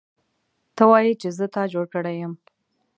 ته 0.75 0.83
وایې 0.89 1.13
چې 1.21 1.29
زه 1.37 1.45
تا 1.55 1.63
جوړ 1.73 1.85
کړی 1.93 2.15
یم 2.21 2.33